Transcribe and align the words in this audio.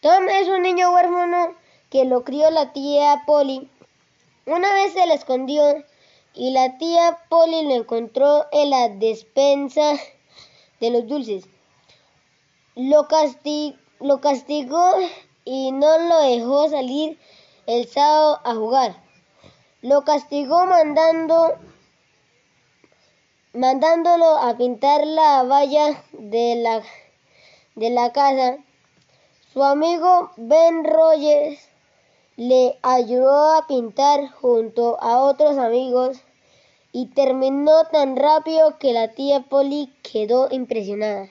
Tom 0.00 0.28
es 0.28 0.46
un 0.46 0.62
niño 0.62 0.92
huérfano 0.92 1.56
que 1.90 2.04
lo 2.04 2.22
crió 2.22 2.52
la 2.52 2.72
tía 2.72 3.24
Polly. 3.26 3.68
Una 4.46 4.72
vez 4.72 4.92
se 4.92 5.04
le 5.08 5.14
escondió 5.14 5.84
y 6.34 6.52
la 6.52 6.78
tía 6.78 7.18
Polly 7.28 7.64
lo 7.64 7.74
encontró 7.74 8.46
en 8.52 8.70
la 8.70 8.90
despensa 8.90 9.94
de 10.78 10.90
los 10.90 11.08
dulces. 11.08 11.48
Lo, 12.76 13.08
castigó 14.20 14.94
y 15.44 15.72
no 15.72 15.98
lo 15.98 16.20
dejó 16.20 16.68
salir 16.68 17.18
el 17.66 17.88
sábado 17.88 18.40
a 18.44 18.54
jugar. 18.54 19.02
Lo 19.82 20.04
castigó 20.04 20.64
mandándolo 20.64 21.56
a 24.38 24.56
pintar 24.56 25.04
la 25.04 25.42
valla 25.42 26.04
de 26.12 26.54
la, 26.54 26.82
de 27.74 27.90
la 27.90 28.12
casa. 28.12 28.58
Su 29.52 29.64
amigo 29.64 30.30
Ben 30.36 30.84
Rogers 30.84 31.58
le 32.36 32.78
ayudó 32.82 33.54
a 33.54 33.66
pintar 33.66 34.30
junto 34.30 35.02
a 35.02 35.22
otros 35.22 35.56
amigos 35.56 36.18
y 36.92 37.06
terminó 37.06 37.84
tan 37.90 38.16
rápido 38.16 38.78
que 38.78 38.92
la 38.92 39.08
tía 39.08 39.40
Polly 39.48 39.90
quedó 40.02 40.48
impresionada. 40.50 41.26